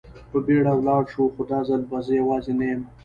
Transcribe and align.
په 0.31 0.37
بېړه 0.45 0.73
ولاړ 0.77 1.03
شو، 1.13 1.23
خو 1.33 1.41
دا 1.51 1.59
ځل 1.69 1.81
به 1.89 1.97
زه 2.05 2.13
یوازې 2.21 2.53
نه 2.59 2.65
یم. 2.71 2.81